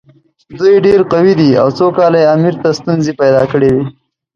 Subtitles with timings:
[0.59, 3.85] دوی ډېر قوي دي او څو کاله یې امیر ته ستونزې پیدا کړې وې.